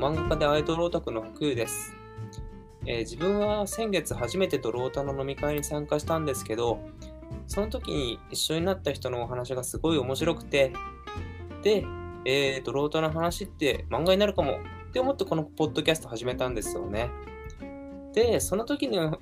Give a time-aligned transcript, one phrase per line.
[0.00, 1.94] 漫画家でアイドルオタクの福です、
[2.86, 6.80] えー、自分は先月初めてドロータの飲み会に参加したんですけど、
[7.46, 10.72] その時に一緒になった人のお話がすごい面白くて、
[11.62, 11.84] で、
[12.24, 17.10] えー、ドロータの話って漫画になるかもって思ってこのポッドキャスト始めたんですよね。
[18.14, 19.18] で、その時にあ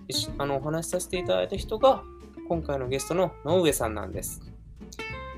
[0.47, 2.05] のお話しさせていただいた人が
[2.49, 4.41] 今回のゲストの野上さんなんです。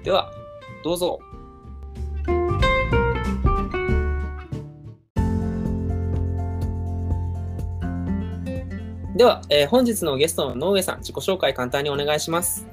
[0.04, 0.30] では、
[0.84, 1.18] どうぞ。
[9.20, 12.66] では、えー、本日のゲストの野上さん、自己紹介簡単にお願いします。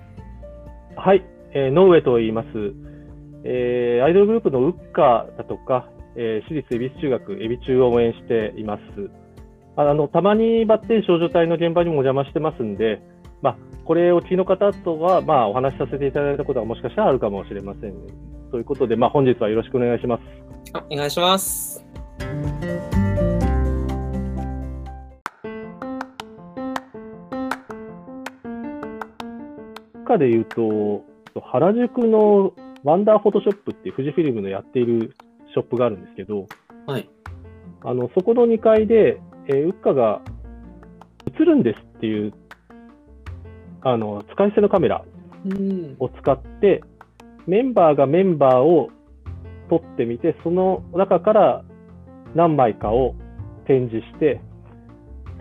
[0.96, 2.48] はい、えー、野上と言います。
[3.44, 8.82] えー、アイドルグループのウッカだとか、えー、私立恵比寿中学、恵比中を応援しています。
[9.76, 13.02] あのたまにバッテン少女隊の現場にもお邪魔してますんで、
[13.42, 18.14] まあ、これを聞きの方とは、まあ、お話しさせていただいたことはもしかしたらあるかもしれません、ね。
[18.52, 20.22] ということで、まあ、本日はよろしくお願いします。
[20.90, 21.86] お願いします。
[30.08, 31.04] 中で言うと、
[31.42, 35.14] 原宿のワンダーフォトショップっていう富士フィルムのやっている
[35.54, 36.48] ショップがあるんですけど、
[36.88, 37.10] はい、
[37.84, 40.22] あのそこの2階で、えー、ウッカが
[41.28, 42.34] 映るんですっていう
[43.82, 45.04] あの使い捨てのカメラ
[46.00, 46.82] を使って、
[47.46, 48.90] うん、メンバーがメンバーを
[49.70, 51.66] 撮ってみて、その中から
[52.34, 53.16] 何枚かを
[53.68, 54.40] 展示して、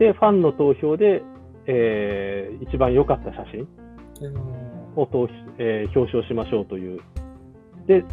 [0.00, 1.22] で、ファンの投票で、
[1.67, 3.69] えー、一番良かった写真
[4.97, 5.28] を投、
[5.59, 7.00] えー、表彰しましょうという。
[7.86, 8.05] で、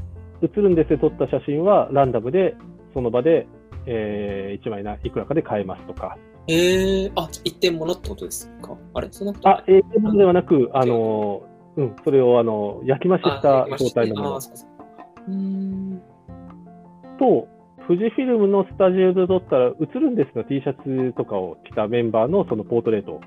[0.41, 2.55] 写るんですよ、撮った写真はランダムで、
[2.93, 3.47] その場で、
[3.85, 6.17] えー、1枚ないくらかで買えますとか。
[6.47, 8.77] えー、あ、一点物ってことですか？
[8.93, 9.07] あれ？
[9.11, 11.43] そんなことあ、一点物ではなく、あの、
[11.75, 14.39] うん、それをあの焼き増しした状態のもの。
[15.27, 16.01] うん
[17.17, 17.47] と、
[17.87, 23.19] 富士フィルムのスタジオで撮ったら映るんですの T シャツとかを着たメンバーのそのポートレート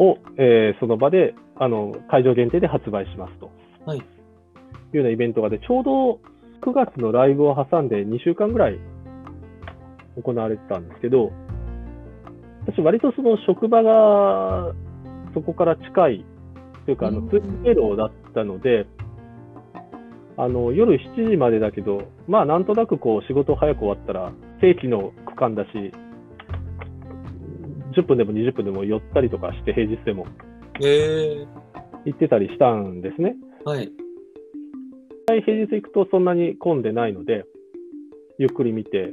[0.00, 3.50] を、えー、その場であの会場限定で発売しますと、
[3.84, 4.02] はい、い
[4.94, 6.20] うようなイベントがで、ちょうど
[6.62, 8.78] 9月のライブを挟んで2週間ぐらい
[10.22, 11.30] 行われてたんですけど、
[12.66, 14.72] 私、割とその職場が
[15.34, 16.24] そこから近い
[16.86, 18.86] というか、あの通勤路だったので、
[20.38, 24.32] あの夜7時までだけど、まあなんとなくこう仕事早く終わったら、
[24.62, 25.92] 正規の区間だし、
[27.96, 30.26] 10分でも20分でも寄ったりとかして、平日でも。
[30.82, 31.46] え
[32.06, 33.36] 行ってたりしたんですね。
[33.64, 33.92] はい。
[35.26, 37.44] 平日行くとそんなに混んでないので、
[38.38, 39.12] ゆっくり見て、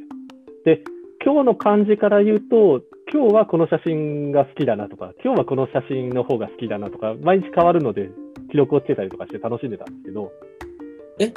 [0.66, 0.84] で、
[1.24, 2.82] 今日の感じから言うと、
[3.14, 8.10] 今日はこの写真が好きだなとか、今日はこの写真の方が好きだなとか、毎日変わるので、
[8.52, 10.32] 記録をつけたりとかして楽しんでたんですけど。
[11.20, 11.34] え？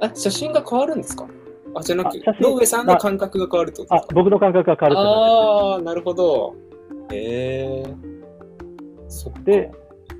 [0.00, 1.26] あ、写真が変わるんですか？
[1.80, 4.10] あ、じゃなくて、野上さんの感覚が変わるってことですか？
[4.10, 6.54] あ僕の感覚が変わるああ、なるほど。
[7.12, 7.96] へえー。
[9.08, 9.40] そっか。
[9.44, 9.70] で、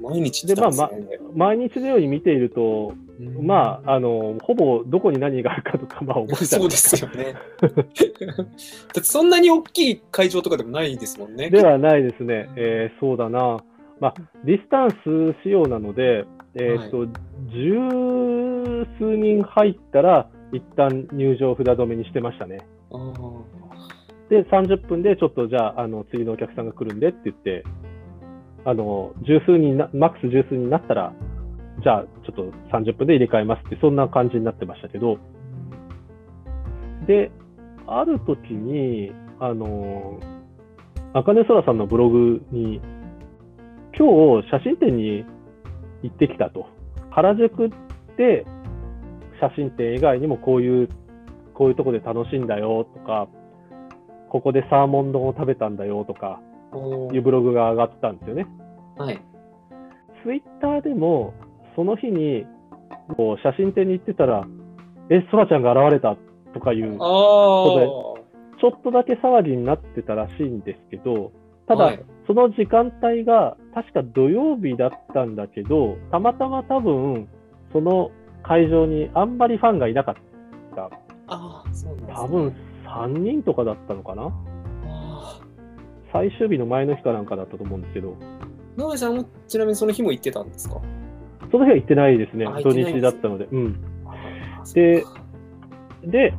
[0.00, 0.90] 毎日で、ね、まあ、ま、
[1.34, 2.92] 毎日のように見ていると、
[3.40, 7.34] まあ、あの、ほぼどこに何があるかとか、まあ、覚えたそうですよね。
[7.62, 7.74] だっ
[8.92, 11.48] てそんなに大きい会場とかでもないですもんね。
[11.50, 12.48] ではないですね。
[12.56, 13.64] えー、そうだな。
[14.00, 14.96] まあ、ディスタンス
[15.42, 17.08] 仕様なので、えー、っと、はい、
[17.50, 22.66] 十数人入ったら、一旦入場札止めにしてましたね。
[24.28, 27.64] で、30分でちょっとじゃあ、あの、次のお客さんが来るんでって言って、
[28.64, 31.12] あの、十数人な、マックス十数人になったら、
[31.82, 32.42] じゃあちょっと
[32.76, 35.18] 30分で入れ替えますって、そんな感じになってましたけど、
[37.06, 37.30] で、
[37.86, 40.18] ある時に、あの、
[41.12, 42.80] あかねそらさんのブログに、
[43.96, 45.24] 今日写真展に
[46.02, 46.66] 行ってきたと。
[47.10, 47.70] 原宿っ
[48.16, 48.44] て
[49.40, 50.88] 写真展以外にもこういう、
[51.54, 53.28] こういうとこで楽しいんだよとか、
[54.28, 56.40] ここでサーモン丼を食べたんだよとか、
[57.12, 58.46] いうブログが上がってたんですよね。
[58.98, 59.20] はい。
[60.24, 61.34] ツイッターでも、
[61.74, 62.46] その日に
[63.16, 64.46] こう写真展に行ってたら、
[65.10, 66.16] え、そらちゃんが現れた
[66.52, 71.32] とかいうことで、ちょっとだけ騒ぎになってたらしいんですけど、
[71.68, 77.28] ただ、はい、その時間帯が確か土曜日だったんだけど、たまたま多分、
[77.72, 78.10] その
[78.42, 80.14] 会場にあんまりファンがいなかっ
[80.74, 80.90] た。
[81.28, 82.54] あそうなんです、ね、多分
[82.84, 84.32] 3人とかだったのかな。
[86.12, 88.14] 最終日の前の日かなんかだったと思うんですけど。
[88.76, 90.80] 野上さんもちなみにその日も行ってたんですか？
[91.50, 93.46] その日は行ってないですね、土日だったので。
[93.50, 93.80] うん、
[94.74, 95.04] で、
[96.04, 96.34] で、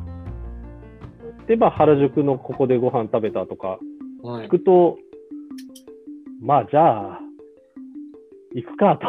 [1.47, 3.79] で、まあ、原宿のここでご飯食べたとか、
[4.23, 4.97] 聞くと、はい、
[6.41, 7.19] まあ、じゃあ、
[8.53, 9.07] 行くかと。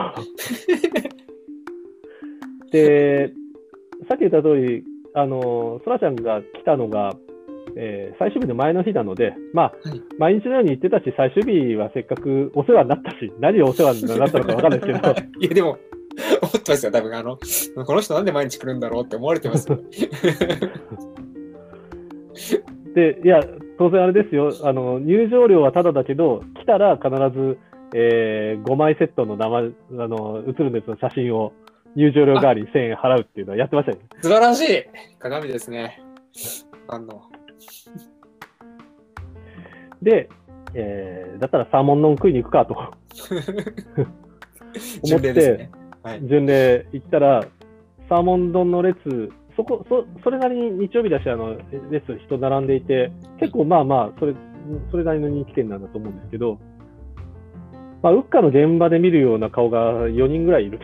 [2.70, 3.32] で、
[4.08, 4.84] さっき言った通り、
[5.14, 7.14] あの、そらちゃんが来たのが、
[7.76, 15.14] えー、最終日の前の日なので、まあ、はい、毎日のように行ってたし、最終日はせっかくお世話になったし、何をお世話になったのか分かんないですけど。
[15.40, 15.78] いや、でも、
[16.42, 19.78] 思ってますよ、多分あの、この人なんで毎日来るんだろうって思われてますよ。
[22.94, 23.40] で、いや、
[23.78, 27.58] 当然あれですよ、あの入場料はただだけど、来たら必ず、
[27.94, 29.62] えー、5枚セットの生あ
[29.92, 31.52] の写るんですの写真を
[31.98, 34.84] 入場料代わりに1000円払うっていうのはやってましたよ、ね、素晴らしい。
[35.18, 36.00] 鏡ですね。
[36.86, 37.22] あの。
[40.00, 40.28] で、
[40.74, 42.74] えー、だったらサーモン丼食いに行くかと。
[45.02, 45.70] 思って、ね。
[46.04, 47.44] はい、巡礼行ったら、
[48.08, 51.56] サーモン丼の列、そこそそれなりに日曜日だし、あの
[51.90, 53.10] 列、人並んでいて、
[53.40, 54.34] 結構まあまあそれ、
[54.92, 56.60] それなりの人気店なんだと思うんですけど、
[58.02, 60.78] まあ、ウッカの現場で見るような顔が4人ぐらいいる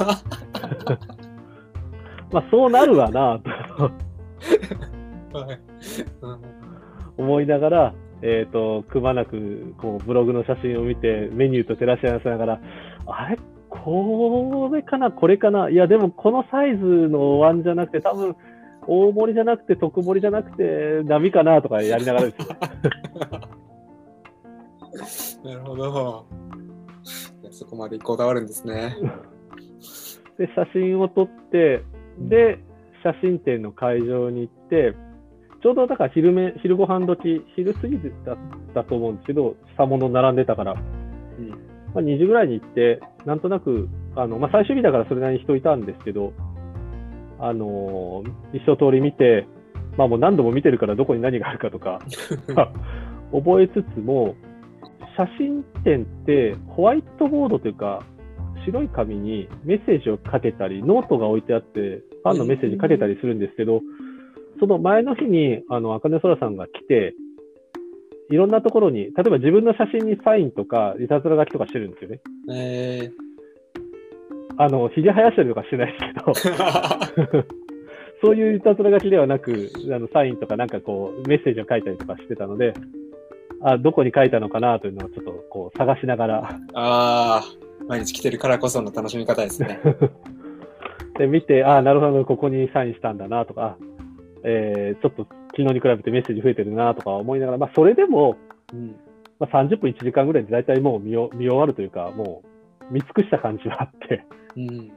[2.32, 3.90] まあそうなるわなと。
[7.18, 12.60] 思いながら、えーと、くまなくこうブログの写真を見てメニューと照らし合わせながら
[13.06, 13.38] あれ？
[13.68, 15.10] これかな？
[15.10, 15.68] これかな？
[15.70, 18.36] いやでもこのサイズのお椀じゃなくて多分
[18.86, 21.60] 大盛りじゃなくて特盛りじゃなくて波かな？
[21.62, 22.34] とかやりながらで
[25.04, 26.26] す なるほど。
[27.50, 28.94] そこまでこだわるんですね
[30.38, 31.82] で写真を撮って
[32.18, 32.58] で
[33.02, 34.94] 写真展の会場に行って
[35.62, 38.36] ちょうどだから昼め昼ご飯時、昼過ぎだっ
[38.74, 40.76] たと思うんですけど、したもの並んでたから、う
[41.42, 41.48] ん。
[41.48, 41.56] ま
[41.96, 46.32] あ、2時ぐらいに行って、なんとなく、あのまあ、最終日だからそれなりに人いたんですけど、
[47.40, 49.48] あのー、一通り見て、
[49.96, 52.00] まあ、もう何度も見てるからどこに何があるかとか
[53.32, 54.36] 覚えつつも、
[55.16, 58.04] 写真展ってホワイトボードというか、
[58.66, 63.80] 白い紙にメッセージをかけたり、ノートが置いてあって、ファンのメッセージかけたりするんですけど、
[64.60, 67.14] その前の日に、あの、あかねそらさんが来て、
[68.30, 72.20] いろんなところに、例えば自分の写真にサインとか、いたずら書きとかしてるんですよね。
[72.50, 75.98] えー、あの、ひげ生やしたりとかしてないで
[76.34, 77.44] すけど、
[78.22, 82.74] そういういたずら書きではなく、あのサインとかなんかこう、メッセージを書いたりとかしてたので、
[83.62, 86.38] あどこに書いたのかなというのをちょっとこう探しながら。
[86.44, 87.42] ああ、
[87.88, 89.80] 毎日来てるからこその楽しみ方ですね。
[91.18, 93.76] で、見て、ああ、なるほど、ここにサインしたんだなとか、
[94.42, 98.36] えー、ちょっと昨日に比べてメッセージ増えてるなとか思いながら、まあ、それでも、
[98.72, 98.96] うん
[99.38, 102.42] まあ、30分、1時間ぐらいで大体もう見見終わるというか、も
[102.90, 104.24] う見尽くした感じはあって、
[104.56, 104.88] うん、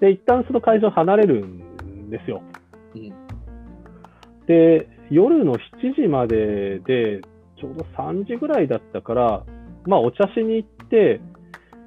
[0.00, 2.42] で、一旦その会場離れるんですよ。
[2.94, 3.12] うん、
[4.46, 5.58] で、夜の7
[5.94, 7.20] 時までで、
[7.60, 9.44] ちょうど3時ぐらいだったから、
[9.86, 11.20] まあ、お茶しに行って、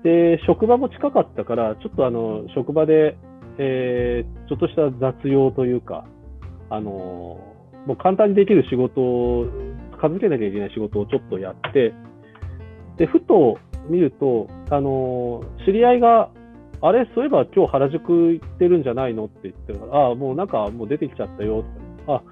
[0.03, 3.17] で、職場も近かったから、ちょっとあの、職場で
[3.59, 6.05] えー、ちょっとした雑用というか、
[6.71, 6.91] あの
[7.85, 9.45] もう簡単にできる仕事を、
[10.01, 11.93] 片付けなきゃいけない仕事をちょっとやって、
[12.97, 16.31] で、ふと見ると、あの知り合いが、
[16.81, 19.25] あれ、そういえば今日原宿行ってるんじゃないの？
[19.25, 21.63] って言って、ああ、もうなんかもう出てきちゃったよ。
[21.99, 22.23] とか、あ、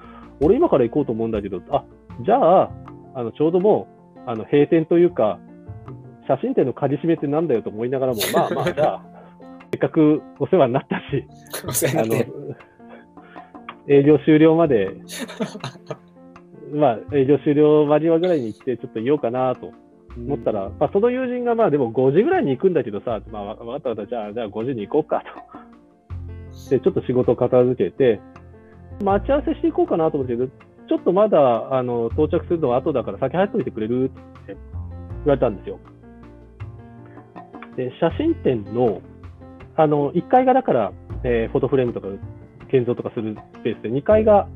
[0.42, 1.86] 俺今から行こうと思うんだけど、あ、
[2.26, 2.72] じゃあ、
[3.14, 3.88] あのちょうども
[4.26, 5.38] うあの閉店というか、
[6.28, 9.04] 写真展の鍵閉めってなんだよと思いながらも、 まあまあ、じゃあ、
[9.72, 12.16] せっかくお世話になったし、あの
[13.88, 14.92] 営業終了まで、
[16.74, 19.72] まあ、営業終了間際ぐらいに行って、ちょっといようかなと
[20.18, 25.24] 思ったら、うん、まあ、その友人が、まあ、でも5時ぐらいに行くんだけどさ、まあ、分かった分かった、じゃあ、じゃあ5時に行こうか
[26.66, 26.70] と。
[26.70, 28.20] で、ちょっと仕事を片付けて、
[29.04, 34.12] 待ち合わせしていこうかなと思ってちょっとまだあの到着するのは後だから先入っといてくれる
[34.44, 35.80] って言われたんですよ。
[37.76, 39.02] で、写真展の
[39.76, 42.08] あの、1階がだから、えー、フォトフレームとか
[42.70, 44.48] 建造とかするスペースで、2階が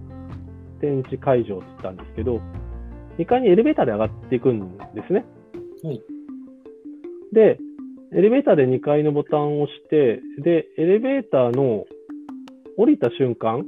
[0.82, 2.42] 展示会場って言ったんですけど、
[3.18, 5.26] 2階にエレベーターで上がっていくんですね。
[5.84, 6.02] はい。
[7.34, 7.58] で、
[8.14, 11.86] エレベーターで2階のボタンを押して、で、エレベーターの
[12.78, 13.66] 降りた瞬間、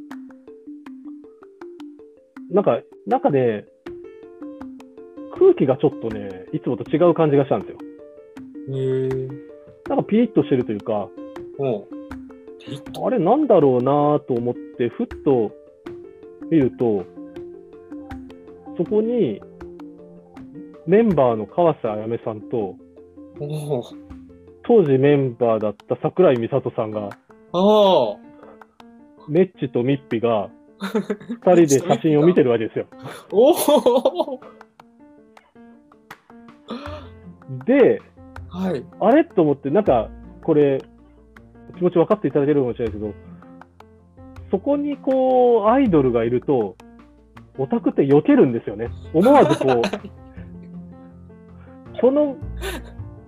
[2.52, 3.66] なんか、中で、
[5.38, 7.78] 空気がちょっとね、いつもと違う感じがしたんですよ。
[8.70, 9.10] へ
[9.90, 11.10] なんかピリッとしてるというか、
[13.06, 15.52] あれなんだろうなと思って、ふっと
[16.50, 17.06] 見ると、
[18.78, 19.42] そこに
[20.86, 22.76] メンバーの川瀬あやめさんと、
[24.64, 27.10] 当時メンバーだった桜井美里さんが、
[29.30, 32.86] メッチとミッピが 2人で写真を見てるわけですよ。
[37.66, 38.02] で、
[38.50, 39.26] はい、あれ？
[39.26, 40.10] と思って、なんか
[40.44, 40.82] これ、
[41.76, 43.14] 気持ち分かっていただけるかもしれないですけど、
[44.52, 46.76] そこにこう、アイドルがいると、
[47.58, 48.90] オタクって避けるんですよね。
[49.14, 49.82] 思わずこう、
[52.00, 52.38] その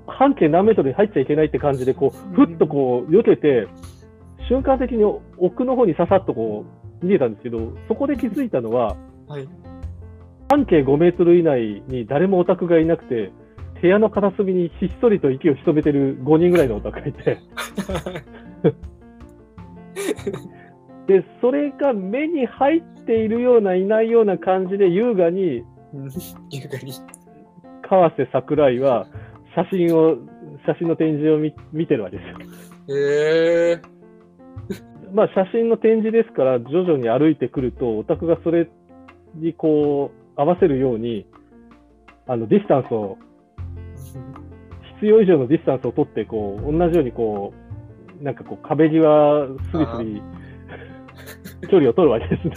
[0.07, 3.67] 半径何メートルに入っちゃいけないって感じで、こう、ふっとこう、避けて、
[4.47, 5.03] 瞬間的に
[5.37, 6.65] 奥の方にささっとこ
[7.01, 8.95] う、逃げたんですけど、そこで気づいたのは、
[9.27, 9.47] はい、
[10.49, 13.31] 半径5メートル以内に誰もオタクがいなくて、
[13.81, 17.37] 部屋の片隅にひっそりと息を潜めてる5人ぐらいのオタクがいて
[21.09, 25.63] で、それが目に入っているような、いないような感じで優雅に、
[26.51, 26.93] 優雅に。
[27.81, 29.07] 川瀬桜井は
[29.55, 30.17] 写真を、
[30.67, 32.95] 写真の展示を見見てるわけですよ。
[32.95, 33.81] へえ
[35.11, 38.69] まあ写真の展示ですから、徐々に歩いてくると、オタクがそれ
[39.33, 41.25] にこう合わせるように、
[42.27, 43.17] あの distance を、
[44.99, 47.53] 必要以上の distance を取って、こう同じようにこ
[48.21, 50.21] う、なんかこう壁際すりすり
[51.71, 52.53] 距離を取るわけですね。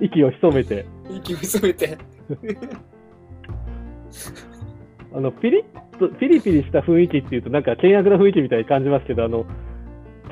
[0.00, 0.86] 息を潜めて。
[1.10, 1.98] 息を潜めて。
[5.12, 5.64] あのピリッ
[5.98, 9.44] とピリピリした雰囲気っていうとなんか険悪な雰囲気みたいに感じますけどあの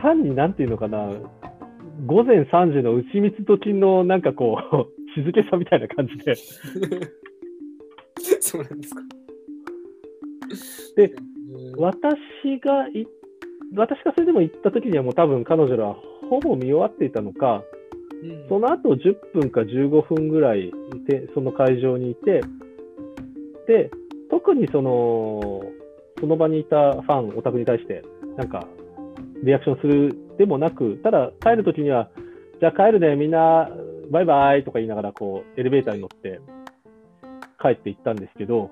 [0.01, 1.11] 単になんていうのかな
[2.07, 6.37] 午前3時の内密時のなんかこう静けさみたいな感じで
[8.41, 9.03] そうなんですか
[10.97, 11.15] で
[11.77, 12.17] 私
[12.61, 13.07] がい
[13.75, 15.97] 私がそれでも行った時にはもう多分彼女らは
[16.29, 17.63] ほぼ見終わっていたのか、
[18.23, 20.73] うん、その後10分か15分ぐらい
[21.07, 22.41] でその会場にいて
[23.67, 23.91] で
[24.31, 25.63] 特にその
[26.21, 28.03] その場にいたファン、オタクに対して、
[28.37, 28.67] なんか、
[29.43, 32.11] リアクションするでもなく、ただ帰るときには、
[32.61, 33.71] じゃあ帰るね、みんな、
[34.11, 36.41] バイバイとか言いながら、こう、エレベーターに乗って
[37.61, 38.71] 帰っていったんですけど、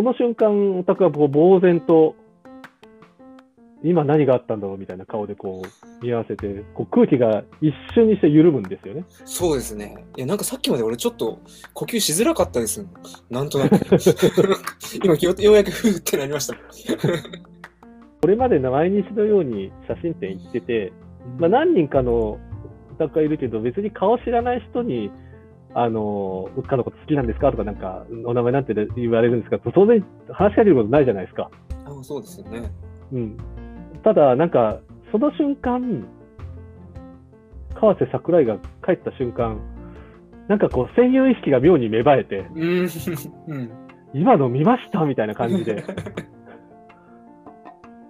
[0.00, 2.16] その瞬間、オタクはこう呆然と
[3.84, 9.04] 今何があったんだろうみたいな顔でこう見合わせてこう空気が一瞬にして緩むんですよね。
[9.26, 10.06] そうですね。
[10.16, 11.38] いやなんかさっきまで俺ちょっと
[11.74, 12.82] 呼吸しづらかったです
[13.28, 13.76] なんとなく。
[15.04, 16.54] 今ようやくふーってなりました。
[18.22, 20.92] これまで毎日のように写真展行ってて、
[21.38, 22.38] まあ、何人かのオ
[22.98, 25.10] タクがいるけど別に顔知らない人に
[25.74, 27.50] あの、うっかのこと好きなんですか？
[27.50, 29.58] とか、なんか、お名前なんて言われるんですか？
[29.72, 31.50] 当然話しかけることないじゃないですか。
[31.86, 32.70] あそうですよね。
[33.12, 33.36] うん。
[34.02, 34.78] ただ、なんか、
[35.12, 36.06] その瞬間、
[37.74, 39.58] 川瀬桜井が帰った瞬間、
[40.48, 43.70] なんかこう、占有意識が妙に芽生えて、うん、
[44.12, 45.84] 今の見ましたみたいな感じで。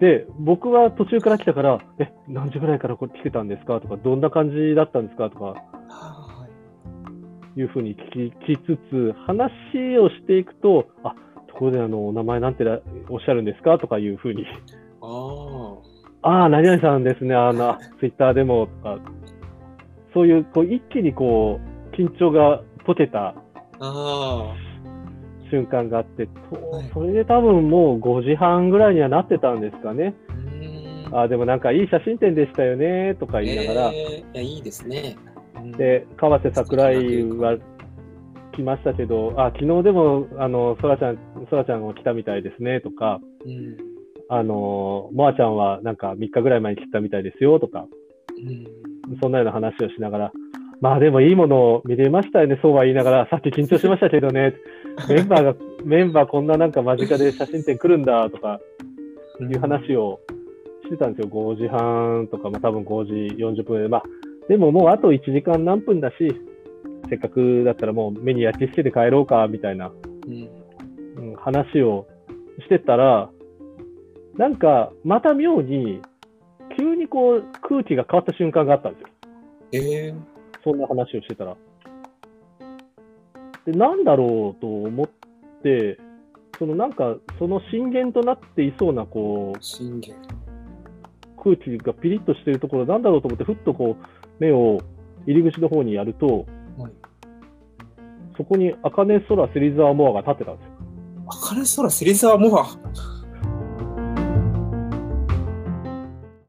[0.00, 3.81] で、僕は途中から来たから、え、何時ぐらいからこれ来てたんですか？
[3.81, 5.29] とか、どんな感じだったんですか？
[5.29, 5.55] とか、
[7.57, 11.14] いうふうに聞きつつ、話をしていくと、あ、
[11.49, 12.64] ところであの、お名前なんて
[13.09, 14.47] おっしゃるんですかとかいうふうに。
[16.23, 18.99] ああ、何々さんですね、あの、ツイッターでもとか、
[20.14, 21.61] そういう、こう、一気にこ
[21.92, 23.35] う、緊張が解けた
[25.50, 26.28] 瞬間があって、
[26.92, 30.14] それで多分もう5時半ぐらいにはなってたんですかね。
[31.12, 35.16] あでもなんかいい写真展でしたよねとか言いながら、えー、いやいいですね。
[35.76, 37.57] で、川瀬桜井は
[38.52, 43.90] 来ましたけど、あ昨日でもあのそらちゃん、そらちゃんが来たみたいですねとか、うん。
[44.33, 47.87] あの、モアちゃんはなんか3日ぐらい前に切ったみたいですよとか、
[48.38, 50.33] うん、そんなような話をしながら、
[50.81, 54.55] まあでもいいものを見れましたよね、そうは言いながら、さっき緊張しましたけどね、
[55.11, 58.61] メンバーが、メンバーこんななんか間近で写真展来るんだとか、
[59.40, 60.21] いう話を
[60.85, 64.02] してたんですよ、5時半とか、まあ多分5時40分で、まあ、
[64.50, 66.14] でももうあと1時間何分だし、
[67.09, 69.92] せっかくだったらもう目に焼き付けて帰ろうかみたいな、
[70.26, 72.09] うん、話を
[72.59, 73.30] してたら、
[74.37, 76.02] なんか、また妙に、
[76.76, 79.09] 急にこう、空気が変わった瞬間があったんですよ。
[79.73, 80.14] えー、
[80.64, 81.57] そんな話をしてたら。
[83.66, 85.09] で、なんだろうと思っ
[85.62, 85.97] て、
[86.59, 90.12] そのなんか、その震源となっていそうな、こう、震源
[91.40, 94.80] 空気がピリッとしてるところ、なんだろうと思って、ふっとこう、目を
[95.26, 96.92] 入り口の方にやると、はい、
[98.37, 100.73] そこに、茜空芹沢モアが立ってたんですよ。
[101.28, 102.66] 茜空芹沢モア